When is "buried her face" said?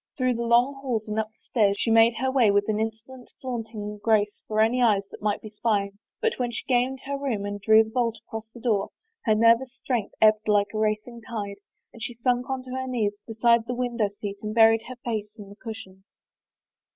14.55-15.35